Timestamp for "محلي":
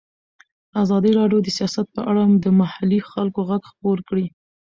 2.59-2.99